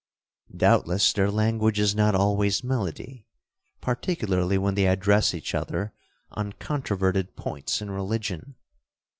[0.49, 3.27] '—'Doubtless their language is not always melody,
[3.81, 5.93] particularly when they address each other
[6.31, 8.55] on controverted points in religion.